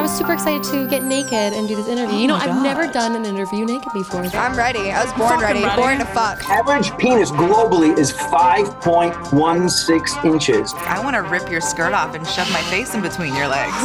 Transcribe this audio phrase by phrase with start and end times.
[0.00, 2.16] I was super excited to get naked and do this interview.
[2.16, 4.24] you oh know, I've never done an interview naked before.
[4.24, 4.90] I'm ready.
[4.90, 5.62] I was born ready.
[5.62, 5.78] ready.
[5.78, 6.42] Born to fuck.
[6.48, 10.72] Average penis globally is 5.16 inches.
[10.74, 13.76] I want to rip your skirt off and shove my face in between your legs.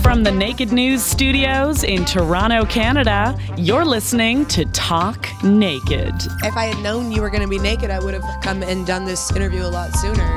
[0.00, 6.14] From the Naked News studios in Toronto, Canada, you're listening to Talk Naked.
[6.44, 8.86] If I had known you were going to be naked, I would have come and
[8.86, 10.36] done this interview a lot sooner.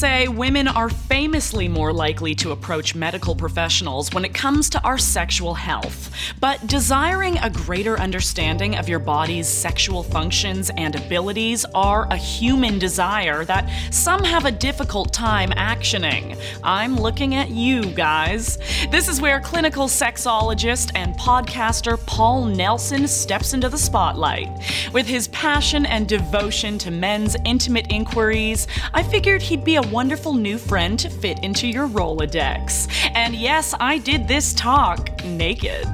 [0.00, 4.98] To women are famously more likely to approach medical professionals when it comes to our
[4.98, 6.10] sexual health.
[6.40, 12.78] But desiring a greater understanding of your body's sexual functions and abilities are a human
[12.78, 16.38] desire that some have a difficult time actioning.
[16.62, 18.58] I'm looking at you guys.
[18.90, 24.48] This is where clinical sexologist and podcaster Paul Nelson steps into the spotlight.
[24.92, 30.34] With his passion and devotion to men's intimate inquiries, I figured he'd be a wonderful
[30.34, 32.92] new friend to fit into your Rolodex.
[33.14, 35.86] And yes, I did this talk naked.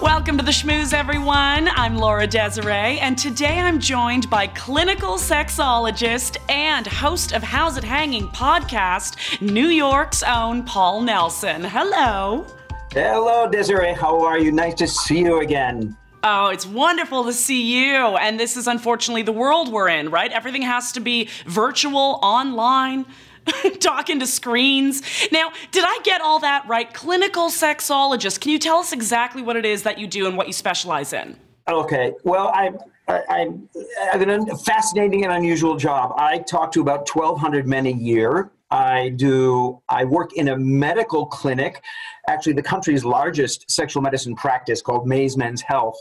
[0.00, 1.66] Welcome to the Schmooze, everyone.
[1.66, 7.82] I'm Laura Desiree, and today I'm joined by clinical sexologist and host of How's It
[7.82, 11.64] Hanging podcast, New York's own Paul Nelson.
[11.64, 12.46] Hello.
[12.92, 13.94] Hello, Desiree.
[13.94, 14.52] How are you?
[14.52, 15.96] Nice to see you again.
[16.22, 17.94] Oh, it's wonderful to see you.
[17.94, 20.30] And this is unfortunately the world we're in, right?
[20.32, 23.06] Everything has to be virtual, online,
[23.80, 25.02] talking to screens.
[25.30, 26.92] Now, did I get all that right?
[26.92, 28.40] Clinical sexologist.
[28.40, 31.12] Can you tell us exactly what it is that you do and what you specialize
[31.12, 31.36] in?
[31.68, 32.12] Okay.
[32.24, 32.72] Well, I,
[33.06, 36.14] I, I have a fascinating and unusual job.
[36.16, 38.50] I talk to about 1,200 men a year.
[38.70, 39.80] I do.
[39.88, 41.82] I work in a medical clinic,
[42.28, 45.98] actually the country's largest sexual medicine practice called Maze Men's Health,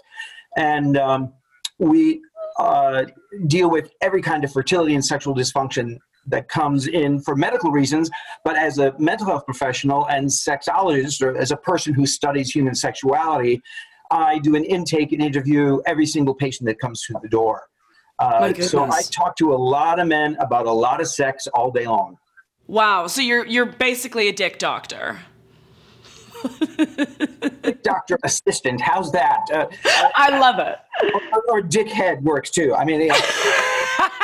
[0.58, 1.34] and um,
[1.80, 2.22] we
[2.60, 3.06] uh,
[3.48, 8.10] deal with every kind of fertility and sexual dysfunction that comes in for medical reasons.
[8.44, 12.76] But as a mental health professional and sexologist, or as a person who studies human
[12.76, 13.62] sexuality,
[14.12, 17.64] I do an intake and interview every single patient that comes through the door.
[18.20, 21.72] Uh, so I talk to a lot of men about a lot of sex all
[21.72, 22.18] day long.
[22.68, 25.20] Wow, so you're you're basically a dick doctor.
[27.64, 29.40] Dick doctor assistant, how's that?
[29.52, 29.66] Uh,
[30.14, 30.78] I love it.
[31.34, 32.76] or, or dickhead works too.
[32.76, 33.20] I mean, yeah.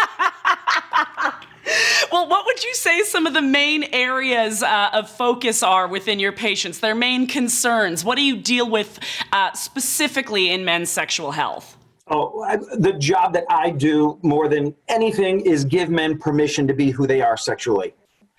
[2.12, 6.20] Well, what would you say some of the main areas uh, of focus are within
[6.20, 6.78] your patients?
[6.78, 8.06] Their main concerns?
[8.06, 9.00] What do you deal with
[9.32, 11.76] uh, specifically in men's sexual health?
[12.10, 16.74] Oh, I, the job that I do more than anything is give men permission to
[16.76, 17.96] be who they are sexually.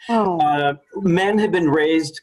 [0.08, 2.20] Uh, men have been raised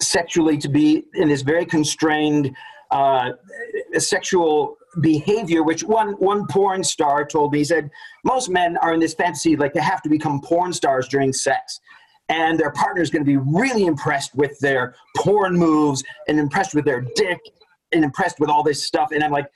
[0.00, 2.54] sexually to be in this very constrained
[2.90, 3.32] uh,
[3.98, 7.58] sexual behavior, which one, one porn star told me.
[7.58, 7.90] He said,
[8.24, 11.80] Most men are in this fantasy like they have to become porn stars during sex.
[12.28, 16.74] And their partner is going to be really impressed with their porn moves and impressed
[16.74, 17.40] with their dick
[17.92, 19.10] and impressed with all this stuff.
[19.12, 19.50] And I'm like,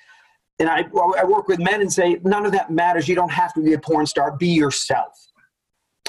[0.59, 0.85] and I,
[1.19, 3.09] I work with men and say, none of that matters.
[3.09, 4.37] You don't have to be a porn star.
[4.37, 5.27] Be yourself.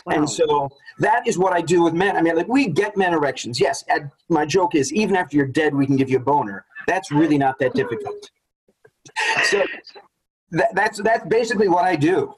[0.09, 0.69] And so
[0.99, 2.15] that is what I do with men.
[2.15, 3.59] I mean, like we get men erections.
[3.59, 3.83] Yes.
[3.89, 6.65] And my joke is, even after you're dead, we can give you a boner.
[6.87, 8.29] That's really not that difficult.
[9.43, 9.63] So
[10.51, 12.35] that, that's that's basically what I do.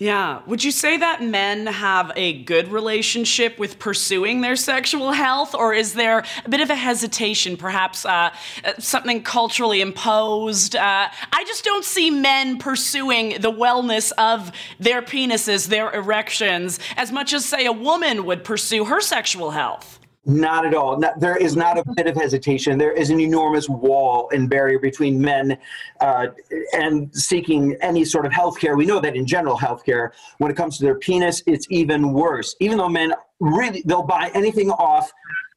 [0.00, 0.40] Yeah.
[0.46, 5.74] Would you say that men have a good relationship with pursuing their sexual health, or
[5.74, 8.30] is there a bit of a hesitation, perhaps uh,
[8.78, 10.74] something culturally imposed?
[10.74, 17.12] Uh, I just don't see men pursuing the wellness of their penises, their erections, as
[17.12, 19.99] much as, say, a woman would pursue her sexual health.
[20.26, 20.98] Not at all.
[20.98, 22.76] Not, there is not a bit of hesitation.
[22.76, 25.56] There is an enormous wall and barrier between men
[26.00, 26.28] uh,
[26.74, 28.76] and seeking any sort of health care.
[28.76, 32.54] We know that in general healthcare, when it comes to their penis, it's even worse.
[32.60, 35.10] Even though men really, they'll buy anything off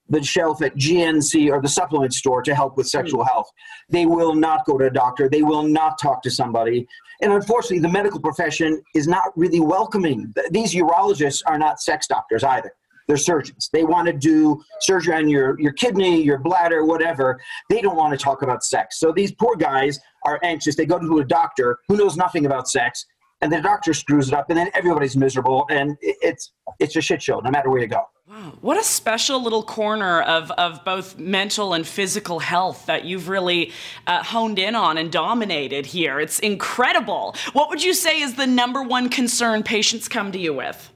[0.10, 3.52] the shelf at GNC or the supplement store to help with sexual health.
[3.90, 5.28] They will not go to a doctor.
[5.28, 6.88] They will not talk to somebody.
[7.22, 10.34] And unfortunately, the medical profession is not really welcoming.
[10.52, 12.74] These urologists are not sex doctors either
[13.08, 13.70] they're surgeons.
[13.74, 17.40] They want to do surgery on your, your kidney, your bladder, whatever.
[17.70, 19.00] They don't want to talk about sex.
[19.00, 20.76] So these poor guys are anxious.
[20.76, 23.06] They go to a doctor who knows nothing about sex,
[23.42, 27.22] and the doctor screws it up, and then everybody's miserable, and it's it's a shit
[27.22, 28.04] show no matter where you go.
[28.30, 28.54] Wow.
[28.62, 33.74] What a special little corner of, of both mental and physical health that you've really
[34.08, 36.22] uh, honed in on and dominated here.
[36.22, 37.36] It's incredible.
[37.52, 40.90] What would you say is the number one concern patients come to you with?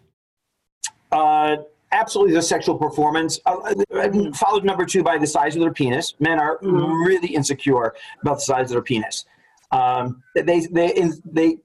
[1.11, 1.57] Uh,
[1.91, 3.39] absolutely, the sexual performance.
[3.45, 6.15] Uh, uh, followed number two by the size of their penis.
[6.19, 9.25] Men are really insecure about the size of their penis.
[9.71, 11.57] Um, they, they, they,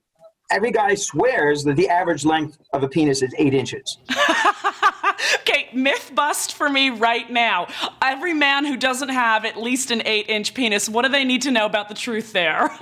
[0.50, 3.98] every guy swears that the average length of a penis is eight inches.
[5.40, 7.68] Okay, myth bust for me right now.
[8.00, 11.42] Every man who doesn't have at least an eight inch penis, what do they need
[11.42, 12.70] to know about the truth there?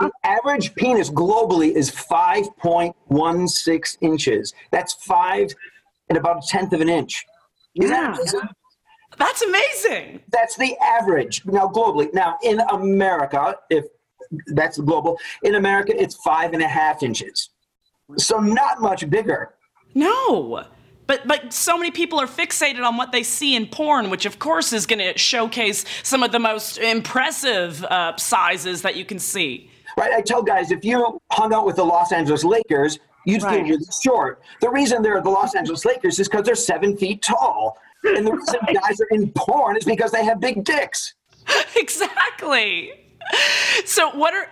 [0.00, 4.54] The average penis globally is 5.16 inches.
[4.70, 5.52] That's five
[6.08, 7.24] and about a tenth of an inch.
[7.74, 8.48] Is that amazing?
[9.18, 10.20] That's amazing.
[10.30, 12.12] That's the average now globally.
[12.12, 13.84] Now in America, if
[14.48, 17.50] that's global, in America it's five and a half inches.
[18.16, 19.54] So not much bigger.
[19.94, 20.64] No.
[21.06, 24.38] But but so many people are fixated on what they see in porn, which of
[24.38, 29.18] course is going to showcase some of the most impressive uh, sizes that you can
[29.18, 29.70] see.
[29.96, 30.12] Right?
[30.12, 32.98] I tell guys if you hung out with the Los Angeles Lakers,
[33.28, 34.42] you'd feel really short.
[34.60, 37.78] The reason they're the Los Angeles Lakers is because they're seven feet tall.
[38.04, 41.14] And the reason guys are in porn is because they have big dicks.
[41.76, 42.92] exactly.
[43.84, 44.48] So what are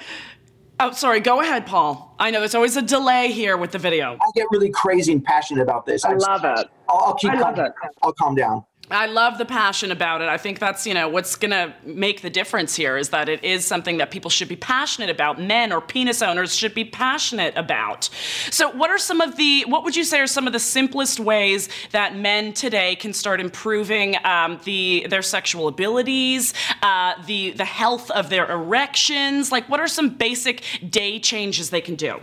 [0.79, 1.21] Oh, sorry.
[1.21, 2.15] Go ahead, Paul.
[2.19, 4.19] I know there's always a delay here with the video.
[4.21, 6.05] I get really crazy and passionate about this.
[6.05, 6.69] I I'm- love it.
[6.89, 7.73] I'll, I'll keep I love calm, it.
[8.03, 8.63] I'll calm down.
[8.91, 10.29] I love the passion about it.
[10.29, 13.43] I think that's, you know, what's going to make the difference here is that it
[13.43, 15.41] is something that people should be passionate about.
[15.41, 18.09] Men or penis owners should be passionate about.
[18.51, 21.19] So, what are some of the, what would you say are some of the simplest
[21.19, 27.65] ways that men today can start improving um, the their sexual abilities, uh, the the
[27.65, 29.51] health of their erections?
[29.51, 32.21] Like, what are some basic day changes they can do?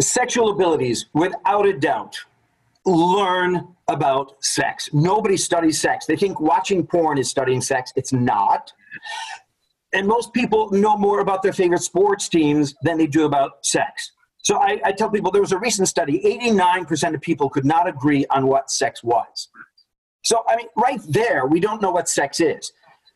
[0.00, 2.16] Sexual abilities, without a doubt,
[2.86, 4.88] learn about sex.
[4.92, 6.06] Nobody studies sex.
[6.06, 7.92] They think watching porn is studying sex.
[7.96, 8.72] It's not.
[9.92, 14.12] And most people know more about their favorite sports teams than they do about sex.
[14.42, 17.88] So I, I tell people there was a recent study 89% of people could not
[17.88, 19.48] agree on what sex was.
[20.22, 22.72] So, I mean, right there, we don't know what sex is.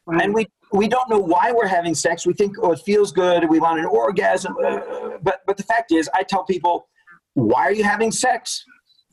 [0.07, 2.27] And we, we don't know why we're having sex.
[2.27, 3.49] We think, oh, it feels good.
[3.49, 4.57] We want an orgasm.
[4.65, 6.89] Uh, but, but the fact is, I tell people,
[7.35, 8.65] why are you having sex?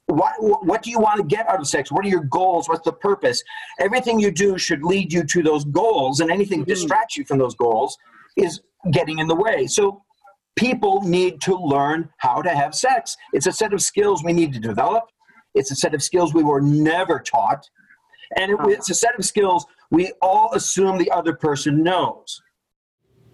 [0.08, 1.92] What, what do you want to get out of sex?
[1.92, 2.70] What are your goals?
[2.70, 3.44] What's the purpose?
[3.80, 7.40] Everything you do should lead you to those goals, and anything that distracts you from
[7.40, 7.98] those goals
[8.38, 8.62] is
[8.92, 9.66] getting in the way.
[9.66, 10.04] So
[10.56, 13.18] people need to learn how to have sex.
[13.34, 15.06] It's a set of skills we need to develop.
[15.56, 17.68] It's a set of skills we were never taught.
[18.38, 22.42] And it, it's a set of skills we all assume the other person knows.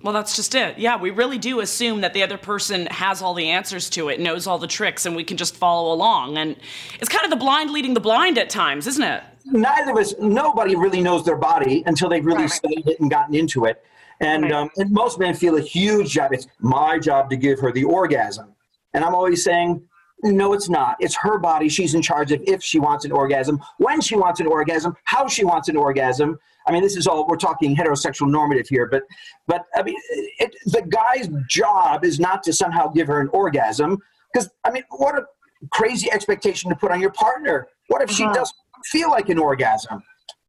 [0.03, 0.79] Well, that's just it.
[0.79, 4.19] Yeah, we really do assume that the other person has all the answers to it,
[4.19, 6.37] knows all the tricks, and we can just follow along.
[6.37, 6.55] And
[6.99, 9.23] it's kind of the blind leading the blind at times, isn't it?
[9.45, 13.35] Neither of us, nobody really knows their body until they've really studied it and gotten
[13.35, 13.83] into it.
[14.19, 16.33] And, um, and most men feel a huge job.
[16.33, 18.53] It's my job to give her the orgasm.
[18.93, 19.83] And I'm always saying,
[20.23, 20.97] no, it's not.
[20.99, 21.69] It's her body.
[21.69, 25.27] She's in charge of if she wants an orgasm, when she wants an orgasm, how
[25.27, 26.39] she wants an orgasm.
[26.67, 29.03] I mean, this is all we're talking heterosexual normative here, but
[29.47, 29.95] but I mean,
[30.39, 33.97] it, the guy's job is not to somehow give her an orgasm
[34.31, 35.25] because I mean, what a
[35.71, 37.67] crazy expectation to put on your partner.
[37.87, 38.55] What if she doesn't
[38.85, 40.01] feel like an orgasm?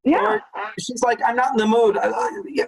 [0.05, 0.19] Yeah.
[0.19, 0.43] Or
[0.79, 1.97] she's like, I'm not in the mood.
[1.97, 2.13] Uh,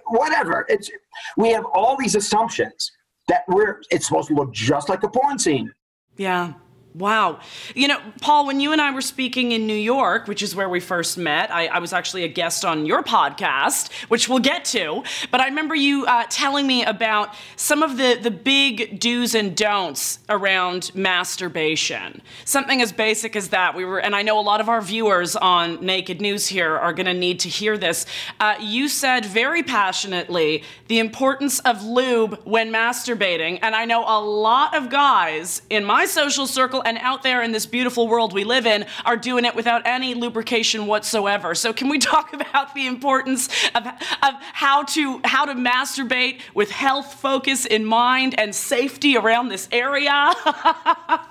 [0.07, 0.65] whatever.
[0.69, 0.89] It's
[1.37, 2.91] we have all these assumptions
[3.27, 5.71] that we're it's supposed to look just like a porn scene.
[6.17, 6.53] Yeah.
[6.97, 7.41] Wow.
[7.75, 10.69] You know, Paul, when you and I were speaking in New York, which is where
[10.69, 14.63] we first met, I, I was actually a guest on your podcast, which we'll get
[14.65, 15.03] to.
[15.29, 19.57] But I remember you uh, telling me about some of the, the big do's and
[19.57, 22.21] don'ts around masturbation.
[22.45, 23.75] Something as basic as that.
[23.75, 26.93] We were, and I know a lot of our viewers on Naked News here are
[26.93, 28.05] going to need to hear this.
[28.39, 33.59] Uh, you said very passionately the importance of lube when masturbating.
[33.61, 37.51] And I know a lot of guys in my social circle and out there in
[37.51, 41.53] this beautiful world we live in are doing it without any lubrication whatsoever.
[41.55, 46.71] So can we talk about the importance of, of how to how to masturbate with
[46.71, 50.33] health focus in mind and safety around this area?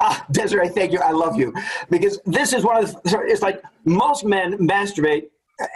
[0.00, 1.00] Ah, Desiree, thank you.
[1.00, 1.52] I love you
[1.90, 3.20] because this is one of the.
[3.26, 5.24] It's like most men masturbate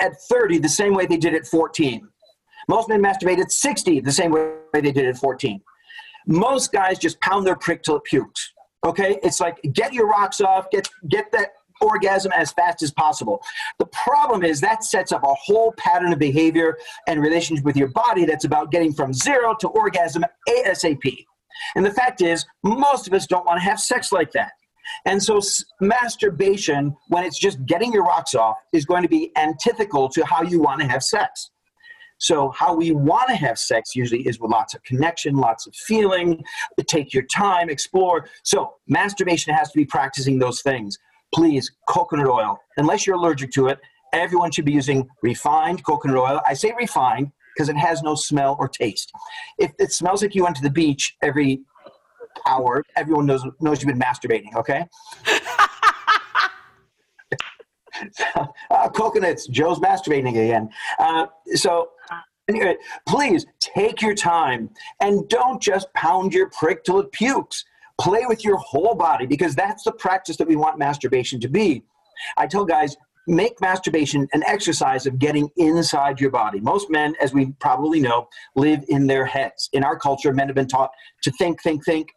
[0.01, 2.07] at 30 the same way they did at 14.
[2.69, 5.61] Most men masturbate at 60 the same way they did at 14.
[6.27, 8.53] Most guys just pound their prick till it pukes.
[8.85, 13.43] Okay, it's like get your rocks off, get get that orgasm as fast as possible.
[13.79, 17.89] The problem is that sets up a whole pattern of behavior and relationship with your
[17.89, 21.25] body that's about getting from zero to orgasm ASAP.
[21.75, 24.53] And the fact is, most of us don't want to have sex like that.
[25.05, 25.41] And so,
[25.81, 30.43] masturbation, when it's just getting your rocks off, is going to be antithetical to how
[30.43, 31.51] you want to have sex.
[32.21, 35.75] So, how we want to have sex usually is with lots of connection, lots of
[35.75, 36.45] feeling,
[36.87, 38.29] take your time, explore.
[38.45, 40.99] So, masturbation has to be practicing those things.
[41.33, 42.59] please, coconut oil.
[42.77, 43.79] Unless you're allergic to it,
[44.13, 46.41] everyone should be using refined coconut oil.
[46.47, 49.13] I say refined because it has no smell or taste.
[49.59, 51.61] If it smells like you went to the beach every
[52.47, 54.55] hour, everyone knows knows you've been masturbating.
[54.57, 54.85] Okay.
[58.71, 59.47] uh, coconuts.
[59.47, 60.69] Joe's masturbating again.
[60.99, 61.91] Uh, so.
[62.51, 62.77] Anyway,
[63.07, 64.69] please take your time
[65.01, 67.65] and don't just pound your prick till it pukes.
[68.01, 71.85] Play with your whole body because that's the practice that we want masturbation to be.
[72.37, 72.97] I tell guys,
[73.29, 76.59] make masturbation an exercise of getting inside your body.
[76.59, 79.69] Most men, as we probably know, live in their heads.
[79.73, 80.91] In our culture, men have been taught
[81.23, 82.09] to think, think, think,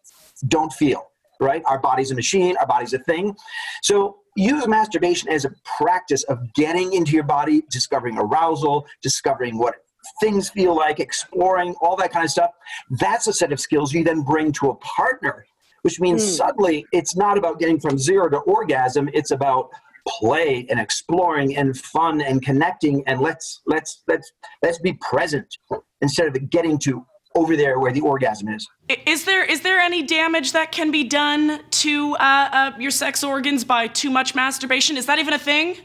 [0.48, 1.62] don't feel, right?
[1.68, 3.36] Our body's a machine, our body's a thing.
[3.84, 9.76] So use masturbation as a practice of getting into your body, discovering arousal, discovering what
[10.20, 12.52] things feel like, exploring, all that kind of stuff.
[12.90, 15.46] That's a set of skills you then bring to a partner,
[15.82, 16.38] which means mm.
[16.38, 19.70] suddenly it's not about getting from zero to orgasm, it's about
[20.08, 25.58] play and exploring and fun and connecting and let's let's let's let's be present
[26.02, 27.06] instead of getting to
[27.36, 28.68] over there where the orgasm is.
[29.06, 33.24] Is there is there any damage that can be done to uh, uh, your sex
[33.24, 34.98] organs by too much masturbation?
[34.98, 35.78] Is that even a thing?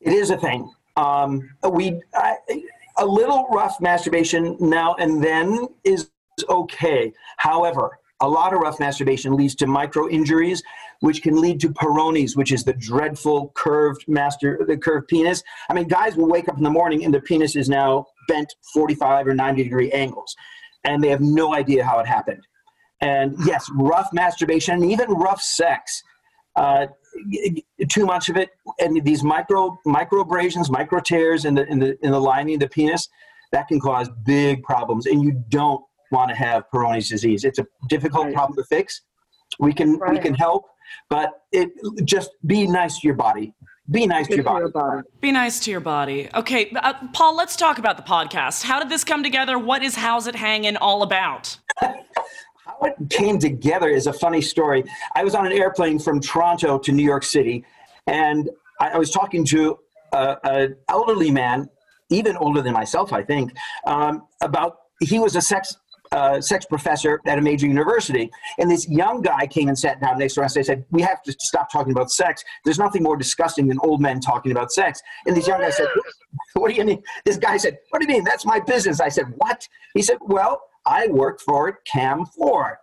[0.00, 0.70] It is a thing.
[0.96, 2.36] Um, we I,
[2.98, 6.10] a little rough masturbation now and then is
[6.48, 7.12] okay.
[7.36, 10.62] However, a lot of rough masturbation leads to micro injuries,
[11.00, 15.42] which can lead to Peyronie's, which is the dreadful curved master, the curved penis.
[15.68, 18.54] I mean, guys will wake up in the morning and the penis is now bent
[18.72, 20.34] 45 or 90 degree angles,
[20.84, 22.46] and they have no idea how it happened.
[23.00, 26.02] And yes, rough masturbation, and even rough sex,
[26.56, 26.86] uh,
[27.88, 31.96] too much of it, and these micro micro abrasions, micro tears in the in the
[32.04, 33.08] in the lining of the penis,
[33.52, 37.44] that can cause big problems, and you don't want to have Peyronie's disease.
[37.44, 38.34] It's a difficult right.
[38.34, 39.02] problem to fix.
[39.58, 40.12] We can right.
[40.12, 40.64] we can help,
[41.10, 41.70] but it
[42.04, 43.54] just be nice to your body.
[43.88, 44.66] Be nice to your body.
[44.72, 45.02] body.
[45.20, 46.28] Be nice to your body.
[46.34, 47.36] Okay, uh, Paul.
[47.36, 48.64] Let's talk about the podcast.
[48.64, 49.58] How did this come together?
[49.58, 51.58] What is How's It Hanging all about?
[52.66, 54.84] How it came together is a funny story.
[55.14, 57.64] I was on an airplane from Toronto to New York City,
[58.06, 59.78] and I, I was talking to
[60.12, 61.68] an elderly man,
[62.10, 63.52] even older than myself, I think,
[63.86, 65.76] um, about he was a sex
[66.12, 68.30] uh, sex professor at a major university.
[68.58, 70.54] And this young guy came and sat down next to us.
[70.54, 72.44] They said, We have to stop talking about sex.
[72.64, 75.02] There's nothing more disgusting than old men talking about sex.
[75.26, 75.88] And this young guy said,
[76.54, 77.02] What do you mean?
[77.24, 78.24] This guy said, What do you mean?
[78.24, 79.00] That's my business.
[79.00, 79.66] I said, What?
[79.94, 82.78] He said, Well, I worked for Cam 4.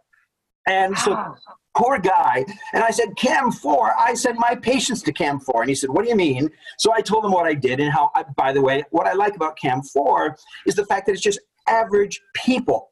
[0.67, 1.35] And so,
[1.75, 2.45] poor guy.
[2.73, 5.63] And I said, Cam 4, I send my patients to Cam 4.
[5.63, 6.49] And he said, What do you mean?
[6.77, 9.13] So I told him what I did and how, I, by the way, what I
[9.13, 12.91] like about Cam 4 is the fact that it's just average people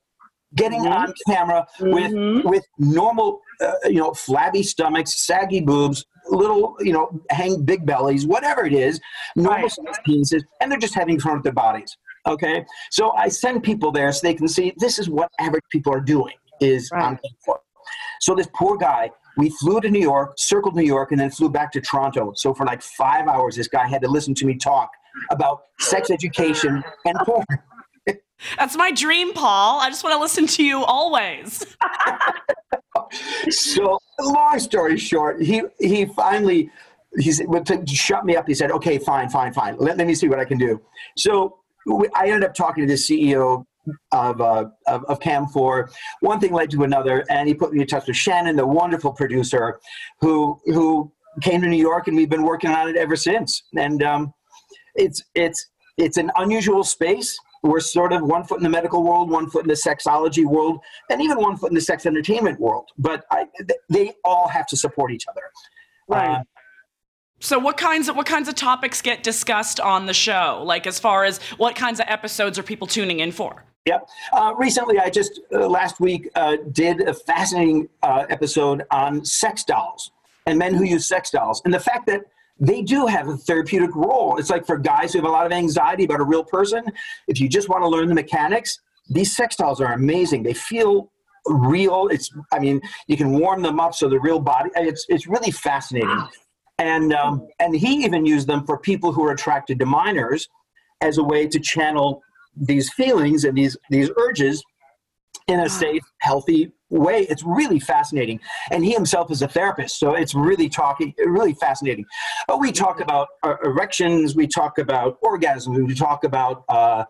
[0.55, 0.93] getting mm-hmm.
[0.93, 2.47] on camera with mm-hmm.
[2.47, 8.25] with normal uh, you know flabby stomachs saggy boobs little you know hang big bellies
[8.25, 8.99] whatever it is
[9.35, 9.97] normal right.
[10.07, 11.97] penises and they're just having fun with their bodies
[12.27, 15.93] okay so i send people there so they can see this is what average people
[15.93, 17.03] are doing is right.
[17.03, 17.19] on
[18.19, 21.49] so this poor guy we flew to new york circled new york and then flew
[21.49, 24.55] back to toronto so for like five hours this guy had to listen to me
[24.55, 24.89] talk
[25.31, 27.45] about sex education and porn
[28.57, 29.79] that's my dream, Paul.
[29.79, 31.65] I just want to listen to you always.
[33.49, 36.71] so, long story short, he he finally
[37.19, 38.47] he said, to shut me up.
[38.47, 39.75] He said, "Okay, fine, fine, fine.
[39.77, 40.81] Let, let me see what I can do."
[41.17, 41.57] So
[42.15, 43.65] I ended up talking to the CEO
[44.11, 45.91] of, uh, of, of Cam4.
[46.21, 49.11] One thing led to another, and he put me in touch with Shannon, the wonderful
[49.11, 49.79] producer,
[50.19, 51.11] who who
[51.41, 53.63] came to New York, and we've been working on it ever since.
[53.75, 54.33] And um,
[54.95, 59.29] it's it's it's an unusual space we're sort of one foot in the medical world,
[59.29, 62.89] one foot in the sexology world, and even one foot in the sex entertainment world.
[62.97, 63.45] But I,
[63.89, 65.41] they all have to support each other.
[66.07, 66.39] Right.
[66.39, 66.43] Uh,
[67.41, 70.61] so what kinds of what kinds of topics get discussed on the show?
[70.65, 73.63] Like as far as what kinds of episodes are people tuning in for?
[73.87, 74.07] Yep.
[74.31, 79.63] Uh, recently, I just uh, last week uh, did a fascinating uh, episode on sex
[79.63, 80.11] dolls
[80.45, 82.21] and men who use sex dolls, and the fact that
[82.59, 84.37] they do have a therapeutic role.
[84.37, 86.83] It's like for guys who have a lot of anxiety about a real person,
[87.27, 88.79] if you just want to learn the mechanics,
[89.09, 90.43] these sex dolls are amazing.
[90.43, 91.11] They feel
[91.47, 92.07] real.
[92.09, 95.49] It's, I mean, you can warm them up so the real body, it's, it's really
[95.49, 96.27] fascinating.
[96.81, 100.49] And, um, and he even used them for people who are attracted to minors
[101.01, 102.23] as a way to channel
[102.55, 104.63] these feelings and these, these urges
[105.47, 107.27] in a safe, healthy way.
[107.29, 108.39] It's really fascinating.
[108.71, 112.05] And he himself is a therapist, so it's really talking, really fascinating.
[112.47, 117.05] But we talk about uh, erections, we talk about orgasms, we talk about uh,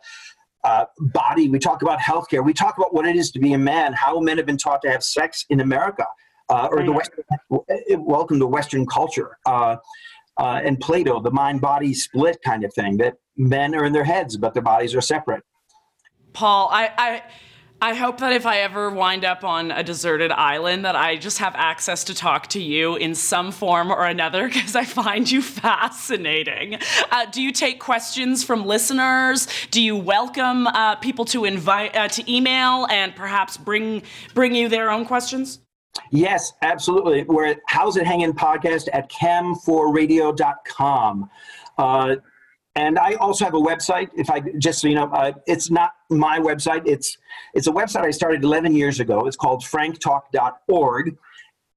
[0.65, 3.57] uh, body, we talk about healthcare, we talk about what it is to be a
[3.57, 6.05] man, how men have been taught to have sex in America.
[6.51, 7.23] Uh, or the Western,
[8.05, 9.37] welcome to Western culture.
[9.45, 9.77] Uh,
[10.37, 14.03] uh, and Plato, the mind body split kind of thing, that men are in their
[14.03, 15.43] heads, but their bodies are separate.
[16.33, 17.23] Paul, I, I
[17.83, 21.39] I hope that if I ever wind up on a deserted island, that I just
[21.39, 25.41] have access to talk to you in some form or another because I find you
[25.41, 26.77] fascinating.
[27.11, 29.47] Uh, do you take questions from listeners?
[29.71, 34.03] Do you welcome uh, people to invite uh, to email and perhaps bring
[34.35, 35.59] bring you their own questions?
[36.11, 37.23] Yes, absolutely.
[37.23, 41.29] We're at How's It Hanging podcast at cam4radio.com.
[41.77, 42.15] Uh,
[42.75, 44.09] and I also have a website.
[44.15, 46.87] If I just so you know, uh, it's not my website.
[46.87, 47.17] It's
[47.53, 49.27] it's a website I started 11 years ago.
[49.27, 51.17] It's called franktalk.org,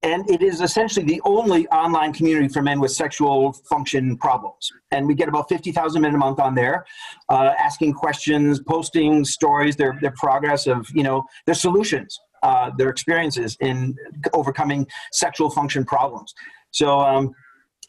[0.05, 4.71] and it is essentially the only online community for men with sexual function problems.
[4.93, 6.87] And we get about 50,000 men a month on there,
[7.29, 12.91] uh, asking questions, posting stories, their their progress of you know their solutions, uh, their
[12.91, 13.97] experiences in
[14.33, 16.33] overcoming sexual function problems.
[16.71, 17.01] So.
[17.01, 17.35] Um,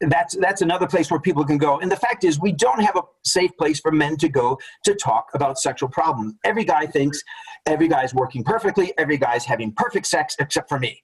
[0.01, 1.79] that's that's another place where people can go.
[1.79, 4.93] And the fact is, we don't have a safe place for men to go to
[4.93, 6.33] talk about sexual problems.
[6.43, 7.21] Every guy thinks
[7.65, 11.01] every guy's working perfectly, every guy's having perfect sex except for me,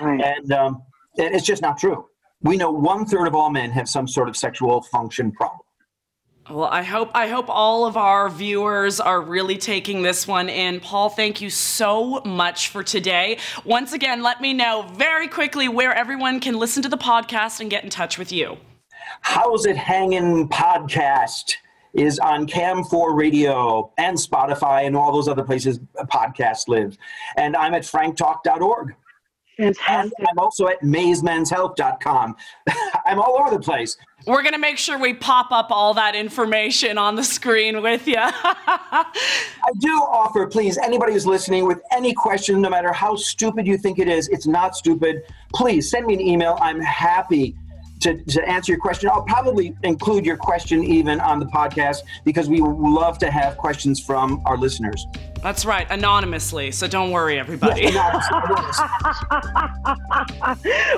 [0.00, 0.20] right.
[0.20, 0.82] and um,
[1.18, 2.06] and it's just not true.
[2.42, 5.60] We know one third of all men have some sort of sexual function problem.
[6.48, 10.78] Well, I hope I hope all of our viewers are really taking this one in.
[10.78, 13.38] Paul, thank you so much for today.
[13.64, 17.68] Once again, let me know very quickly where everyone can listen to the podcast and
[17.68, 18.58] get in touch with you.
[19.22, 21.54] How's it hanging podcast
[21.94, 25.80] is on Cam4 Radio and Spotify and all those other places
[26.12, 26.96] podcasts live.
[27.36, 28.94] And I'm at franktalk.org.
[29.56, 30.12] Fantastic.
[30.18, 32.36] And I'm also at mazemenshealth.com.
[33.06, 33.96] I'm all over the place.
[34.26, 38.06] We're going to make sure we pop up all that information on the screen with
[38.06, 38.16] you.
[38.18, 39.04] I
[39.78, 43.98] do offer, please, anybody who's listening with any question, no matter how stupid you think
[43.98, 45.22] it is, it's not stupid,
[45.54, 46.58] please send me an email.
[46.60, 47.56] I'm happy
[48.06, 49.10] to, to answer your question.
[49.12, 54.00] I'll probably include your question even on the podcast because we love to have questions
[54.00, 55.06] from our listeners.
[55.42, 56.70] That's right, anonymously.
[56.72, 57.90] So don't worry, everybody.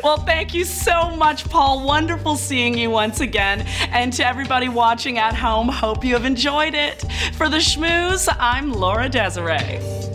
[0.03, 1.85] Well, thank you so much, Paul.
[1.85, 3.63] Wonderful seeing you once again.
[3.91, 7.03] And to everybody watching at home, hope you have enjoyed it.
[7.35, 10.08] For the schmooze, I'm Laura Desiree.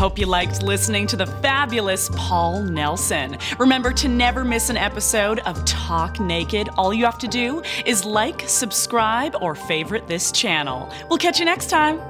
[0.00, 3.36] Hope you liked listening to the fabulous Paul Nelson.
[3.58, 6.70] Remember to never miss an episode of Talk Naked.
[6.78, 10.90] All you have to do is like, subscribe, or favorite this channel.
[11.10, 12.00] We'll catch you next time.